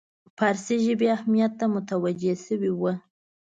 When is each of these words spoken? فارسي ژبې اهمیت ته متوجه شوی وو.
فارسي 0.37 0.77
ژبې 0.85 1.07
اهمیت 1.17 1.51
ته 1.59 1.65
متوجه 1.75 2.33
شوی 2.45 2.71
وو. 2.73 2.91